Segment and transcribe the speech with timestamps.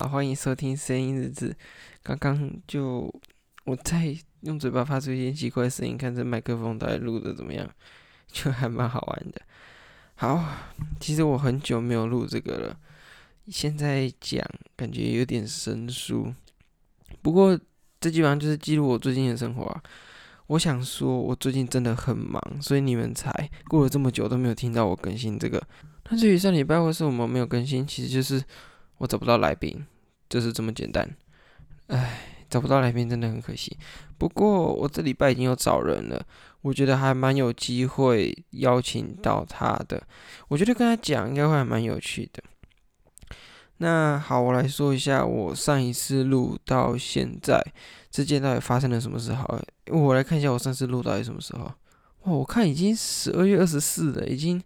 [0.00, 1.54] 好，欢迎收听声音日志。
[2.02, 3.14] 刚刚就
[3.66, 7.68] 我在用嘴巴发出一些奇怪的声音，看这麦克风到底录的怎么样，
[8.32, 9.42] 就还蛮好玩的。
[10.14, 10.42] 好，
[10.98, 12.80] 其实我很久没有录这个了，
[13.48, 14.42] 现在讲
[14.74, 16.32] 感觉有点生疏。
[17.20, 17.60] 不过
[18.00, 19.82] 这基本上就是记录我最近的生活啊。
[20.46, 23.30] 我想说，我最近真的很忙，所以你们才
[23.68, 25.62] 过了这么久都没有听到我更新这个。
[26.08, 28.42] 那至于上礼拜或是我们没有更新，其实就是
[29.00, 29.86] 我找不到来宾，
[30.28, 31.08] 就是这么简单。
[31.86, 33.74] 唉，找不到来宾真的很可惜。
[34.18, 36.22] 不过我这礼拜已经有找人了，
[36.60, 40.02] 我觉得还蛮有机会邀请到他的。
[40.48, 42.42] 我觉得跟他讲应该会还蛮有趣的。
[43.78, 47.64] 那好，我来说一下我上一次录到现在
[48.10, 49.58] 之间到底发生了什么事好。
[49.86, 51.62] 我来看一下我上次录到底什么时候。
[51.62, 54.62] 哇，我看已经十二月二十四了，已经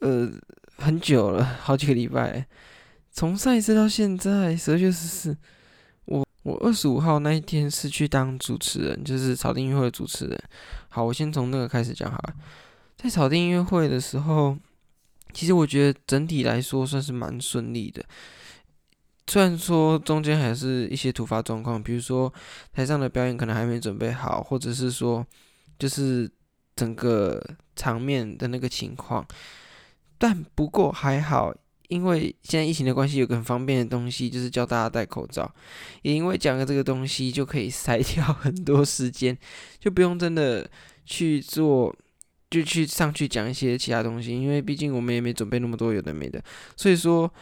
[0.00, 0.30] 呃
[0.76, 2.46] 很久了，好几个礼拜。
[3.12, 5.36] 从上一次到现在十二月十四，
[6.06, 10.42] 我我二十五号那一天是去当主持人，就是草地音乐会的主持人。
[10.88, 12.34] 好，我先从那个开始讲好了。
[12.96, 14.56] 在草地音乐会的时候，
[15.32, 18.02] 其实我觉得整体来说算是蛮顺利的。
[19.26, 22.32] 虽然说中间还是一些突发状况，比如说
[22.72, 25.24] 台上的表演可能还没准备好，或者是说
[25.78, 26.30] 就是
[26.74, 27.42] 整个
[27.76, 29.24] 场面的那个情况，
[30.18, 31.54] 但不过还好，
[31.88, 35.52] 因为现在疫情的关系，有个很方便的东西，就是教大家戴口罩。
[36.02, 39.36] 也因为讲了这个东西，就可以筛掉很多时间，
[39.78, 40.68] 就不用真的
[41.04, 41.94] 去做，
[42.50, 46.42] 就去上去讲一些其他东西，因为毕竟我们也没准备那么多有的没的，
[46.76, 47.32] 所以说。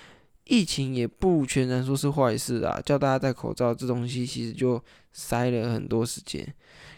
[0.47, 6.45] 疫情也不全然说是坏事啊，叫大家戴口罩这东西其实就塞了很多时间。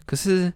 [0.07, 0.51] 可是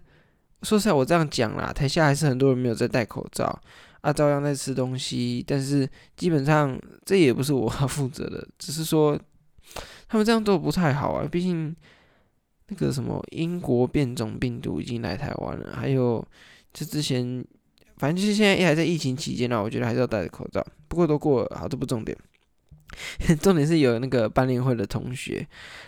[0.63, 3.61] 说实在，我这样讲啦，台下还是很多人没有在戴口罩
[4.07, 5.43] 啊，照样在吃东西。
[5.45, 9.19] 但是基本上这也不是我 负责的，只是说
[10.07, 11.27] 他们这样做不太好啊。
[11.29, 11.75] 毕竟
[12.69, 16.25] 那个什么英国变种病毒已经来台湾了，还有
[16.73, 17.45] 就之前
[17.97, 20.65] 反正就是现在也还在疫情期间呢，我觉得还是要戴着口罩。
[20.87, 22.17] 不过都过了，好，这不重点。
[23.43, 25.45] 重点是有那个班联会的同学，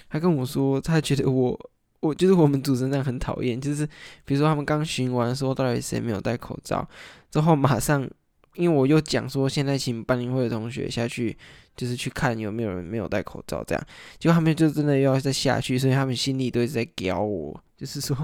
[0.09, 1.57] 他跟我说，他觉得我，
[2.01, 3.85] 我就是我们主持人很讨厌，就是
[4.25, 6.87] 比如说他们刚巡完说到底谁没有戴口罩，
[7.31, 8.07] 之后马上，
[8.59, 11.35] 因为我又讲说现在请班联会的同学下去，
[11.75, 13.87] 就是去看有没有人没有戴口罩，这样，
[14.19, 18.15] 结果他们就真的又要再下去，所以他们心里都一直在屌我，就是说，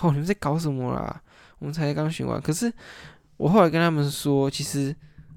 [0.00, 1.22] 哦，你们在搞什么啦？
[1.58, 2.72] 我们才刚巡完，可是
[3.36, 4.94] 我后来跟他们说，其实。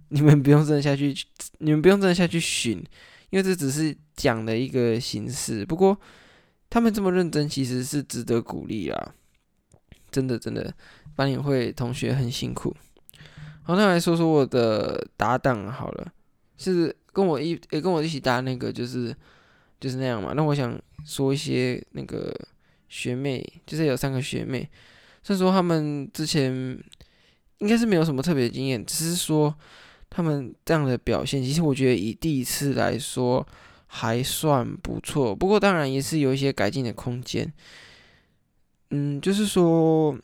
[0.09, 1.13] 你们不用真的下去，
[1.57, 2.77] 你们不用真的下去寻，
[3.31, 5.65] 因为这只是讲的一个形式。
[5.65, 5.99] 不过
[6.69, 9.13] 他们这么认真，其实是值得鼓励啊！
[10.11, 10.71] 真的真的，
[11.15, 12.73] 班联会同学很辛苦。
[13.65, 16.13] 好，那来说说我的搭档好了，
[16.57, 19.13] 是跟我一也、跟我一起搭那个，就是
[19.79, 20.33] 就是那样嘛。
[20.33, 22.33] 那我想说一些那个
[22.87, 24.69] 学妹，就是有三个学妹，
[25.23, 26.51] 虽然说他们之前
[27.57, 29.53] 应该是没有什么特别经验，只是说。
[30.07, 33.45] 他们这样的表现，其实我觉得以第一次来说
[33.87, 35.35] 还算不错。
[35.35, 37.51] 不过当然也是有一些改进的空间。
[38.91, 40.17] 嗯，就是说，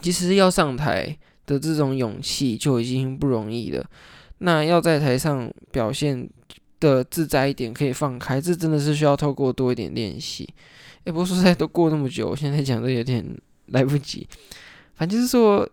[0.00, 1.16] 其实要上台
[1.46, 3.84] 的这种勇气就已经不容易了。
[4.38, 6.28] 那要在台上表现
[6.80, 10.48] 的自在一点，可以放开，这真的是需要透过多一点练习。
[11.04, 13.24] 也不过说实在，都过那么久，我现在讲的有点
[13.66, 14.26] 来不及。
[14.94, 15.68] 反正就是说，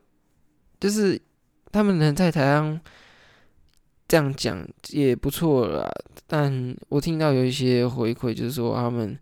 [0.80, 1.20] 就是
[1.72, 2.80] 他们能在台上。
[4.08, 5.88] 这样讲也不错啦，
[6.26, 9.16] 但我听到有一些回馈，就是说他们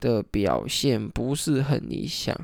[0.00, 2.36] 的表现不是很理想。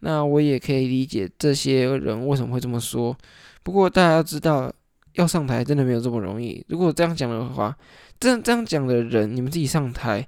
[0.00, 3.16] 那我也可以理解这些人为什么会这么说。
[3.62, 4.72] 不过大家要知道，
[5.14, 6.64] 要上台真的没有这么容易。
[6.68, 7.76] 如果这样讲的话，
[8.20, 10.26] 这样这样讲的人，你们自己上台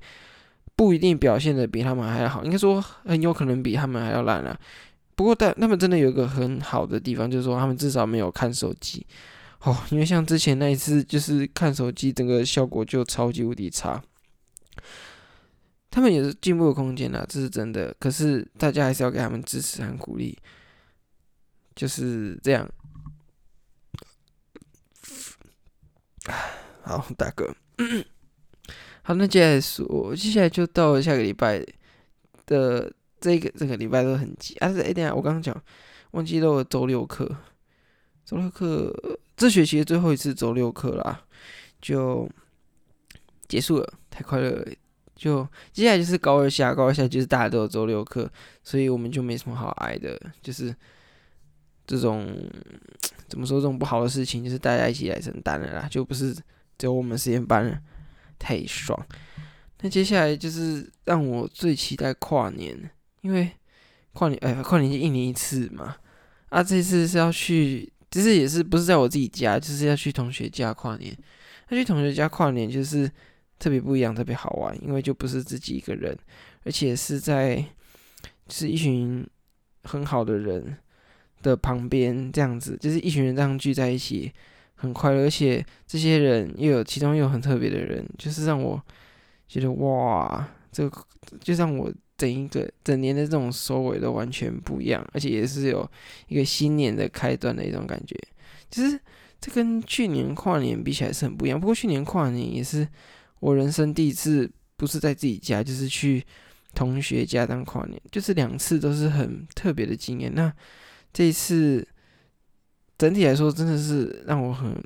[0.77, 4.59] 不一定表现的比他们还要好，应该说很有可能比他们还要烂啊。
[5.15, 9.07] 不过但他们真的有一个很好的地方，就是说他们至少没有看手机。
[9.63, 14.03] 哦，因为像之前那一次，就是看手机，整个效果就超级无敌差。
[15.91, 17.95] 他们也是进步的空间啦，这是真的。
[17.99, 20.39] 可是大家还是要给他们支持和鼓励，
[21.75, 22.69] 就是这样。
[26.83, 27.53] 好，大哥，
[29.03, 31.65] 好，那接下来说，接下来就到下个礼拜
[32.47, 34.73] 的这个这个礼拜都很急啊！
[34.73, 35.61] 是哎，等下我刚刚讲
[36.13, 37.37] 忘记了周六课。
[38.25, 38.95] 周六课，
[39.37, 41.25] 这学期的最后一次周六课啦，
[41.81, 42.31] 就
[43.49, 44.73] 结束了，太快乐了。
[45.21, 48.27] 就接下来就是高二下，高二下就是大家都有周六课，
[48.65, 50.19] 所以我们就没什么好挨的。
[50.41, 50.75] 就是
[51.87, 52.27] 这种
[53.29, 57.83] 怎么说，这种不好的事情，就是大家一起来承担的啦，就不是只有我们实验班。
[58.39, 58.99] 太爽。
[59.83, 62.91] 那接下来就是让我最期待跨年，
[63.21, 63.51] 因为
[64.15, 65.97] 跨年哎，跨年就一年一次嘛。
[66.49, 71.15] 啊，这次是要去，其实也是不是在我自己家，就是要去同学家跨年。
[71.69, 73.11] 那去同学家跨年就是
[73.61, 76.19] 特别不一样，特别好玩，因为就不是自己一个人，
[76.65, 77.55] 而且是在
[78.49, 79.25] 就是一群
[79.85, 80.77] 很好的人
[81.43, 84.33] 的旁边这样子，就是一群人这样聚在一起，
[84.75, 85.23] 很快乐。
[85.23, 88.83] 而且这些人又有其中又有很特别的人，就是让我。
[89.53, 90.89] 觉得哇，这
[91.41, 95.91] 就让我整一个整年的这种收尾都完全不一样，而且也是有
[96.29, 98.17] 一个新年的开端的一种感觉。
[98.71, 98.97] 其实
[99.41, 101.59] 这跟去年跨年比起来是很不一样。
[101.59, 102.87] 不过去年跨年也是
[103.41, 106.25] 我人生第一次，不是在自己家，就是去
[106.75, 110.33] 同学家当跨年，就是两次都是很特别的经验。
[110.35, 110.53] 那
[111.13, 111.87] 这一次
[112.97, 114.81] 整体来说，真的是让我很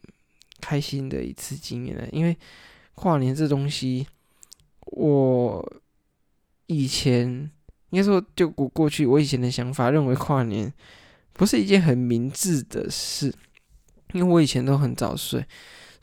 [0.61, 2.37] 开心的一次经验了，因为
[2.95, 4.06] 跨年这东西。
[4.87, 5.81] 我
[6.67, 7.27] 以前
[7.89, 10.73] 应该说，就我过去我以前的想法，认为跨年
[11.33, 13.35] 不是一件很明智的事，
[14.12, 15.45] 因为我以前都很早睡，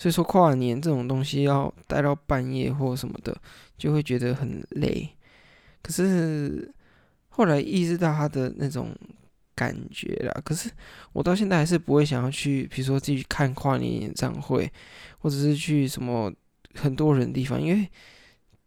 [0.01, 3.39] 所以说跨年这种东西要待到半夜或什么的，
[3.77, 5.07] 就会觉得很累。
[5.83, 6.73] 可是
[7.29, 8.95] 后来意识到他的那种
[9.53, 10.71] 感觉啦，可是
[11.13, 14.67] 我到现在还是不会想要去，比如说自己看跨年演唱会，
[15.19, 16.33] 或者是去什么
[16.73, 17.87] 很多人的地方，因为。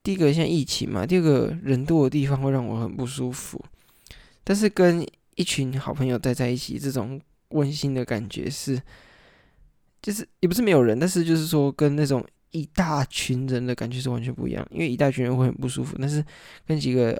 [0.05, 3.59] 第一个像疫情嘛，第二个人多的地方会让我很不舒服。
[4.45, 5.03] 但是跟
[5.35, 8.79] 一群好朋友待在一起，这种温馨的感觉是，
[10.05, 14.67] 就是也不是没有人，但是就是说跟那种一大群人的感觉是完全不一样。
[14.71, 16.23] 因为一大群人会很不舒服，但是
[16.67, 17.19] 跟几个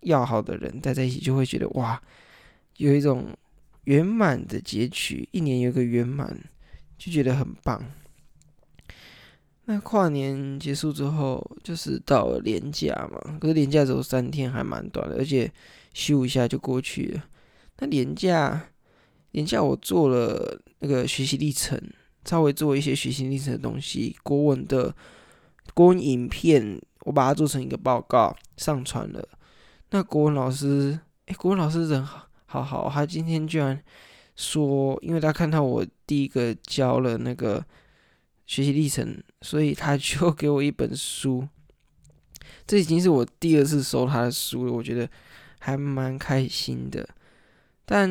[0.00, 2.02] 要好的人待在一起，就会觉得哇，
[2.78, 3.28] 有一种
[3.84, 6.36] 圆满的结局，一年有一个圆满，
[6.98, 7.80] 就觉得很棒。
[9.66, 13.38] 那跨年结束之后，就是到了年假嘛。
[13.38, 15.48] 可是年假只有三天，还蛮短的，而且
[15.92, 17.24] 休一下就过去了。
[17.78, 18.70] 那年假，
[19.30, 21.80] 年假我做了那个学习历程，
[22.24, 24.94] 稍微做一些学习历程的东西，国文的
[25.74, 29.28] 国文影片，我把它做成一个报告上传了。
[29.90, 33.82] 那国文老师，哎、国文老师人好好，他今天居然
[34.36, 37.64] 说，因为他看到我第一个交了那个。
[38.46, 41.48] 学习历程，所以他就 给我一本书。
[42.66, 45.08] 这已经是我第二次收他的书了，我觉得
[45.60, 47.08] 还蛮开心的。
[47.86, 48.06] 但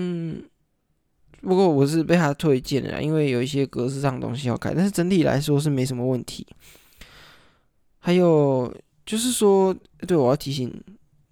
[1.43, 6.47] 不过我是被他推荐的，因为有一些格式上的东西要改，但是整体来说是没什么问题。
[7.99, 8.73] 还有
[9.05, 9.75] 就是说，
[10.07, 10.73] 对，我要提醒，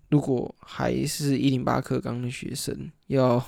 [0.10, 3.44] 如果还是一零八课纲的学生，要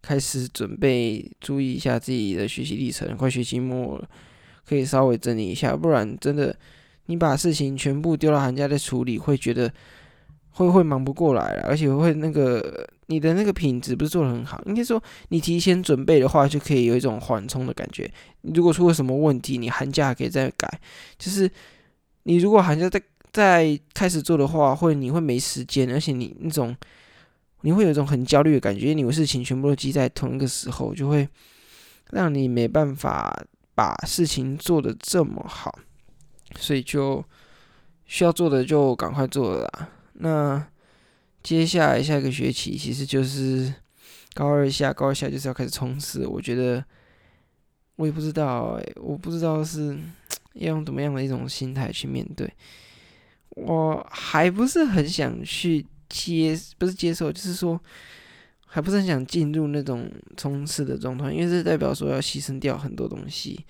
[0.00, 4.08] 开始准备，注意一下自己的学习历程，快学期末了。
[4.64, 6.56] 可以稍微整理一下，不然真的，
[7.06, 9.70] 你把事情全部丢到寒假再处理，会觉得
[10.50, 14.60] 会会忙不过来了，而且会那个你的那个品质不是做得很好。
[14.66, 18.10] 应该说，你提前准备的话，就可以有一种缓冲的感觉。
[18.40, 20.80] 你如果出了什么问题，你寒假可以再改。
[21.18, 21.50] 就是
[22.22, 26.74] 你如果寒假再再开始做的话，会你会没时间，而且你那种
[27.60, 31.28] 你会有一种很焦虑的感觉，因为你的事情全部都积在同一个时候，就会
[32.10, 33.44] 让你没办法。
[33.74, 35.74] 把事情做得这么好，
[36.58, 37.24] 所以就
[38.04, 39.88] 需要做的就赶快做了啦。
[40.12, 40.66] 那
[41.42, 43.72] 接下来下一个学期其实就是
[44.34, 46.26] 高二下，高二下就是要开始冲刺。
[46.26, 46.84] 我觉得
[47.96, 49.98] 我也不知道欸，我不知道是
[50.54, 52.52] 要用怎么样的一种心态去面对。
[53.50, 57.80] 我还不是很想去接，不是接受，就是说。
[58.74, 63.66] 还不是很想进入那种冲刺的状态，因为这代表说要牺牲掉很多东西。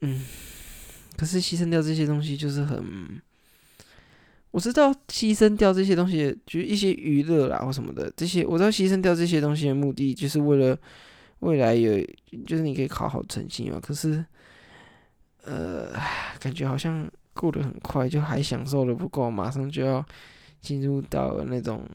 [0.00, 0.26] 嗯，
[1.16, 3.22] 可是牺牲掉这些东西就是很，
[4.58, 10.76] 我知道牺牲掉这些东西，就是一些娱乐啦或什么的，这些我知道牺牲掉这些东西的目的，就是为了
[11.38, 12.04] 未来有，
[12.44, 13.78] 就是你可以考好成绩嘛。
[13.80, 14.24] 可是，
[15.44, 15.92] 呃，
[16.40, 20.04] 感觉好像过得很快，就还享受的不够，马上就要
[20.60, 21.88] 进入到了那种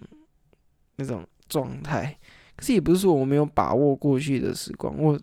[0.96, 1.22] 那种。
[1.50, 2.18] 状态，
[2.56, 4.98] 可是也不是说我没有把握过去的时光。
[4.98, 5.20] 我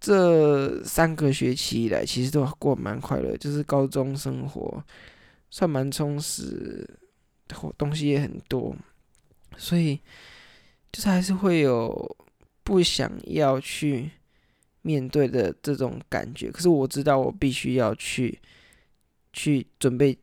[0.00, 4.82] 这三个学期以来，其实都过蛮快乐，就是高中生活
[5.50, 6.88] 算蛮充实，
[7.76, 8.74] 东西也很多，
[9.56, 10.00] 所以
[10.90, 12.16] 就是还是会有
[12.62, 14.10] 不想要去
[14.82, 16.50] 面对的这种感觉。
[16.50, 18.38] 可是我知道我必须要去
[19.32, 20.16] 去准备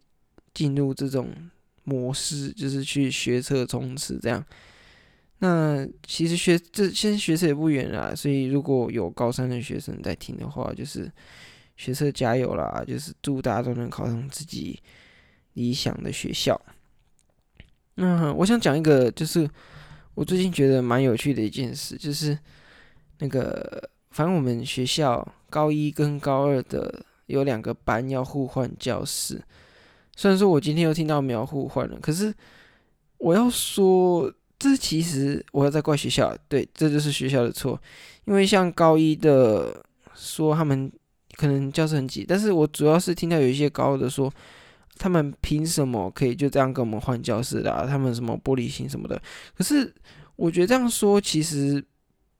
[0.53, 1.29] 进入这种。
[1.89, 4.43] 模式就是去学车冲刺这样，
[5.39, 11.09] 那其实学这现在学车也不远啦，所以如果有高三的学生在听的话，就是
[11.77, 12.83] 学车加油啦！
[12.85, 14.77] 就是祝大家都能考上自己
[15.57, 16.59] 理想的学校。
[17.95, 19.49] 那我想讲一个，就是
[20.13, 22.37] 我最近觉得蛮有趣的一件事，就是
[23.17, 29.41] 那个，反正我们学校高一跟高二的有两个班要互换教室。
[30.15, 32.33] 虽然说我今天又听到没有互换了，可是
[33.17, 37.81] 我要说，这其实我要再怪学校，对，这就是学校的错，
[38.25, 39.83] 因为像高一的
[40.13, 40.91] 说他们。
[41.37, 44.33] 可能教室很挤，但是我主要是听到有一些高二的说，
[44.97, 47.85] 他们凭什么可以就这样跟我们换教室的？
[47.87, 49.21] 他们什么玻璃心什么的。
[49.55, 49.93] 可是
[50.35, 51.83] 我觉得这样说其实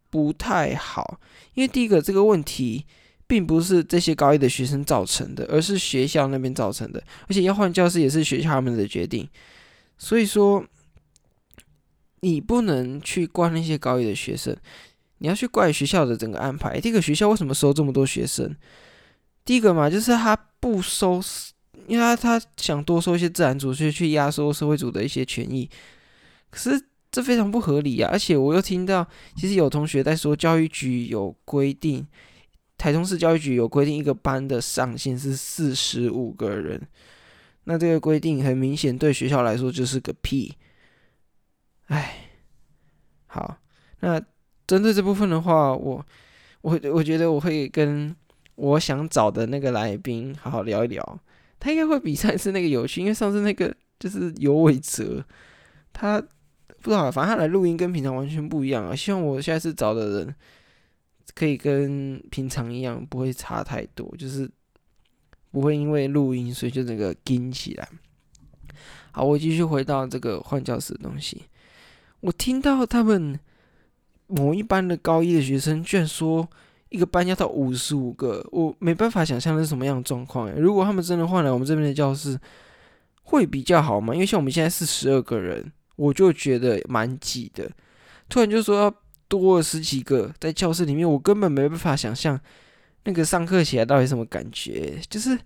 [0.10, 1.20] 不太好，
[1.54, 2.86] 因为第一个这个问题
[3.28, 9.28] 并不是这些高一的学生造成的，而是学校那边造成的，而且要换教室也是学校他们的决定。
[9.98, 10.66] 所以说，
[12.22, 14.56] 你不能去怪那些高一的学生，
[15.18, 16.80] 你要去怪学校的整个安排。
[16.80, 18.56] 第一个学校为什么收这么多学生？
[19.44, 21.22] 第一个嘛，就是他不收，
[21.88, 25.70] 因为他他想多收一些自然组，去去压缩社会组的一些权益。
[26.50, 26.80] 可是
[27.10, 28.10] 这非常不合理啊！
[28.12, 32.06] 而且我又听到，其实有同学在说，教育局有规定，
[32.78, 36.82] 台中市教育局有规定，一个班的上限是四十五个人。
[37.64, 40.54] 那这个规定很明显对学校来说就是个屁。
[41.86, 42.30] 哎，
[43.26, 43.58] 好，
[44.02, 44.22] 那
[44.66, 46.06] 针对这部分的话，我
[46.62, 48.16] 我我觉得我会跟。
[48.58, 51.20] 我想找的那个来宾好好聊一聊，
[51.60, 55.26] 他应该会比上次那个有趣，因为上次那个就是游伟哲，
[55.92, 56.22] 他
[56.82, 58.96] 不知道，反正他来录音跟平常完全不一样啊。
[58.96, 60.36] 希望我下次找的人
[61.34, 64.50] 可以跟平常一样，不会差太多，就是
[65.52, 67.90] 不会因为录音所以就那个惊起来。
[69.12, 71.44] 好，我继续回到这个换教室的东西，
[72.20, 73.40] 我听到他们
[74.28, 76.48] 某一班的高一的学生居然说。
[76.90, 80.52] 一个班要到五十五个，我没办法想象是什么样的状况。
[80.54, 82.40] 如果他们真的换来我们这边的教室，
[83.24, 84.14] 会比较好吗？
[84.14, 87.70] 因为像我们现在是十二个人，我就觉得蛮挤的。
[88.30, 88.94] 突然就说要
[89.28, 92.40] 多了十几个在教室里面，我根本没办法想象
[93.04, 94.98] 那个上课起来到底什么感觉。
[95.10, 95.38] 就是，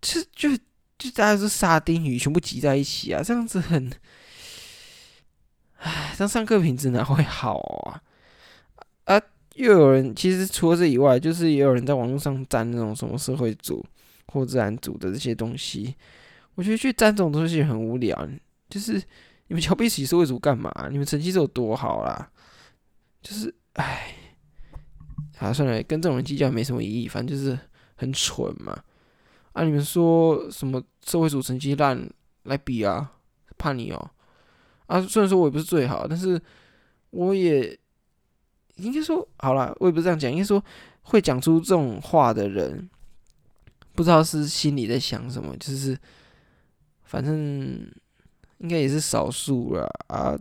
[0.00, 0.56] 就就
[0.98, 3.90] 就大家是沙丁鱼，全部挤在一起啊，这样子很，
[5.78, 8.02] 唉，这样上课品质哪会好啊？
[9.54, 13.84] 又有人，其实除了这以外，就是也有人在网络上沾那种什么社会组
[14.26, 15.94] 或自然组的这些东西。
[16.56, 18.28] 我觉得去沾这种东西很无聊。
[18.68, 18.94] 就是
[19.46, 20.72] 你们瞧不起社会组干嘛？
[20.90, 22.28] 你们成绩是有多好啦？
[23.22, 24.14] 就是唉，
[25.38, 27.56] 啊，算了，跟这种人计较没什么意义，反正就是
[27.94, 28.76] 很蠢嘛。
[29.52, 32.10] 啊，你们说什么社会组成绩烂
[32.42, 33.12] 来比啊？
[33.56, 34.10] 怕你哦。
[34.86, 36.42] 啊，虽然说我也不是最好，但是
[37.10, 37.78] 我也。
[38.76, 40.30] 应该说好了，我也不是这样讲。
[40.30, 40.62] 应该说
[41.02, 42.88] 会讲出这种话的人，
[43.94, 45.56] 不知道是心里在想什么。
[45.58, 45.96] 就是
[47.04, 47.36] 反正
[48.58, 50.36] 应该也是少数了啊，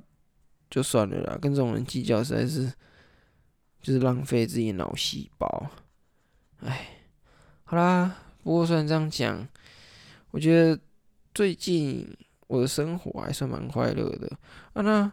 [0.70, 1.38] 就算了啦。
[1.42, 2.72] 跟这种人计较实在是
[3.82, 5.70] 就是浪费自己脑细胞。
[6.62, 6.88] 哎，
[7.66, 9.48] 好啦，不过虽然这样讲，
[10.32, 10.80] 我觉得
[11.34, 12.08] 最近
[12.48, 14.28] 我的生活还算蛮快乐的
[14.74, 14.82] 啊。
[14.82, 15.12] 那。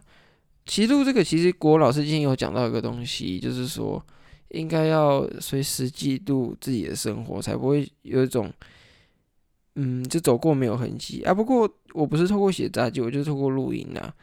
[0.65, 4.01] 其实录这个，其实国老师今天有讲到一个东西，就是说
[4.49, 8.51] 应该要随时记录自己的生活，才不会有一种，
[9.75, 11.33] 嗯，就走过没有痕迹啊。
[11.33, 14.13] 不过我不是透过写札记，我就是透过录音啊。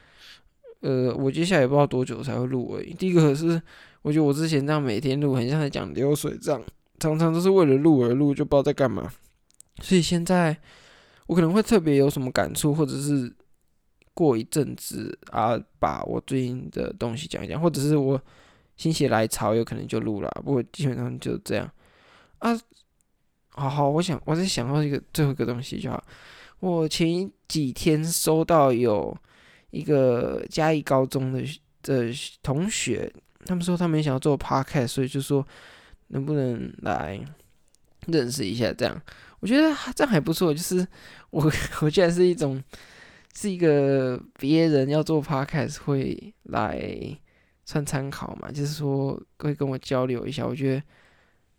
[0.80, 2.95] 呃，我接下来也不知道多久才会录而已。
[2.95, 3.61] 第一个是，
[4.02, 6.62] 我觉得我之前这样每天录，很像在讲流水账，
[7.00, 9.11] 常常都是为了录而录，就不知道在干嘛。
[9.83, 10.57] 所以现在
[11.26, 13.33] 我可能会特别有什么感触，或者是。
[14.19, 18.21] 过一阵子啊，把我最近的东西讲一讲，或者是我
[18.77, 20.29] 心血来潮，有可能就录了。
[20.45, 21.71] 不过基本上就这样
[22.41, 22.51] 啊。
[23.51, 26.03] 好好，我想我在想到一个最后一个东西就好。
[26.59, 29.17] 我前几天收到有
[29.71, 31.41] 一个嘉义高中的
[31.83, 33.13] 的同学，
[33.47, 35.47] 他们说他们想要做 podcast，所以就说
[36.09, 37.21] 能不能来
[38.09, 38.73] 认识一下？
[38.73, 39.01] 这样
[39.39, 40.53] 我觉得这样还不错。
[40.53, 40.85] 就是
[41.31, 41.49] 我
[41.83, 42.61] 我居然是一种。
[43.35, 46.91] 是一个别人要做 podcast 会来
[47.65, 50.83] 算参考嘛，就是说会跟我交流一下，我觉得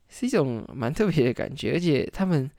[0.09, 2.49] 是一种蛮特别的感觉，而且他们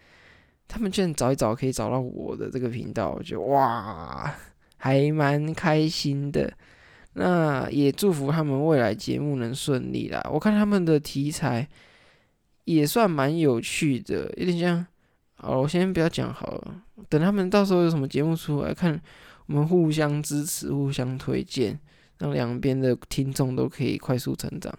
[0.67, 4.35] 他们居然找一找可以找到我的这个频道，我觉得哇，
[4.77, 6.53] 还蛮开心的。
[7.13, 10.25] 那也祝福他们未来节目能顺利啦。
[10.33, 11.69] 我看他们的题材
[12.65, 14.87] 也算蛮有趣的，有点像。
[15.43, 19.01] 好，我先不要讲好了，等他们到时候有什么节目出来，看
[19.47, 21.79] 我们互相支持、互相推荐，
[22.19, 24.73] 让两边的听众都可以快速成长。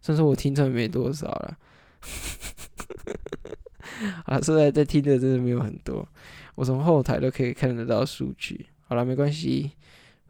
[0.00, 1.56] 虽然说我听众没多少了。
[4.26, 6.06] 啊，现在在听的真的没有很多，
[6.54, 8.66] 我从后台都可以看得到数据。
[8.86, 9.72] 好了，没关系，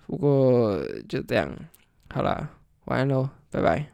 [0.07, 1.50] 不过就这样，
[2.11, 2.50] 好啦，
[2.85, 3.93] 晚安喽，拜拜。